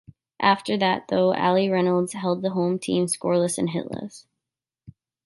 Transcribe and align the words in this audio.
After 0.41 0.77
that, 0.77 1.09
though, 1.09 1.31
Allie 1.35 1.69
Reynolds 1.69 2.13
held 2.13 2.41
the 2.41 2.49
home 2.53 2.79
team 2.79 3.05
scoreless 3.05 3.59
and 3.59 3.69
hitless. 3.69 4.25